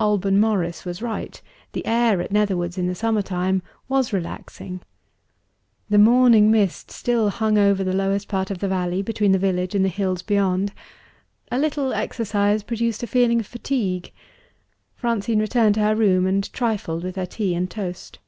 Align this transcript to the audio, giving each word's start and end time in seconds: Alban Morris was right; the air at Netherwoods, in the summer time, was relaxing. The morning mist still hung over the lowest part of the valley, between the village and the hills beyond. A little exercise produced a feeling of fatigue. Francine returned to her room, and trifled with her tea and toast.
Alban 0.00 0.40
Morris 0.40 0.84
was 0.84 1.00
right; 1.00 1.40
the 1.74 1.86
air 1.86 2.20
at 2.20 2.32
Netherwoods, 2.32 2.76
in 2.76 2.88
the 2.88 2.94
summer 2.96 3.22
time, 3.22 3.62
was 3.88 4.12
relaxing. 4.12 4.80
The 5.88 5.96
morning 5.96 6.50
mist 6.50 6.90
still 6.90 7.28
hung 7.28 7.56
over 7.56 7.84
the 7.84 7.92
lowest 7.92 8.26
part 8.26 8.50
of 8.50 8.58
the 8.58 8.66
valley, 8.66 9.00
between 9.00 9.30
the 9.30 9.38
village 9.38 9.76
and 9.76 9.84
the 9.84 9.88
hills 9.88 10.22
beyond. 10.22 10.72
A 11.52 11.58
little 11.60 11.92
exercise 11.92 12.64
produced 12.64 13.04
a 13.04 13.06
feeling 13.06 13.38
of 13.38 13.46
fatigue. 13.46 14.10
Francine 14.96 15.38
returned 15.38 15.76
to 15.76 15.82
her 15.82 15.94
room, 15.94 16.26
and 16.26 16.52
trifled 16.52 17.04
with 17.04 17.14
her 17.14 17.24
tea 17.26 17.54
and 17.54 17.70
toast. 17.70 18.18